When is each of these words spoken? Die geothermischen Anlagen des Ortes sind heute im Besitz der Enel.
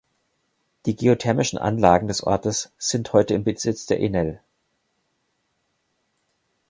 Die 0.87 0.95
geothermischen 0.95 1.59
Anlagen 1.59 2.07
des 2.07 2.23
Ortes 2.23 2.71
sind 2.79 3.13
heute 3.13 3.35
im 3.35 3.43
Besitz 3.43 3.85
der 3.85 3.99
Enel. 3.99 4.41